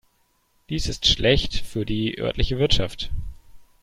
[0.69, 3.11] Dies ist schlecht für die örtliche Wirtschaft.